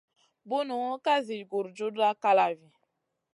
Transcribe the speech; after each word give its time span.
Bunu 0.49 0.79
ka 1.03 1.15
zi 1.25 1.37
gurjuda 1.49 2.09
kalavi. 2.21 2.71